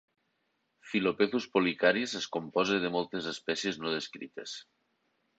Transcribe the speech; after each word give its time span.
"Phyllopezus 0.91 1.43
pollicaris" 1.57 2.15
es 2.19 2.27
composa 2.37 2.79
de 2.85 2.91
moltes 2.95 3.27
espècies 3.33 3.77
no 3.83 3.93
descrites. 3.97 4.55